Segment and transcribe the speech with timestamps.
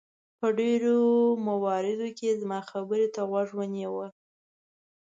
[0.39, 0.95] په ډېرو
[1.47, 4.07] مواردو کې یې زما خبرې ته غوږ نیوه.